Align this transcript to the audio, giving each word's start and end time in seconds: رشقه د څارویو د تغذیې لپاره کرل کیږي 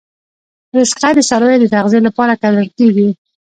رشقه 0.75 1.09
د 1.15 1.19
څارویو 1.29 1.61
د 1.61 1.65
تغذیې 1.73 1.99
لپاره 2.07 2.39
کرل 2.41 2.67
کیږي 2.77 3.09